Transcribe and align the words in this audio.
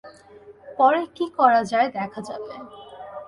পরে 0.77 1.01
কি 1.15 1.25
করা 1.37 1.61
যায় 1.71 1.89
দেখা 1.97 2.19
যাবে। 2.21 2.53